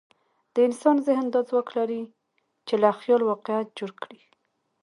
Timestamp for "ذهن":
1.07-1.25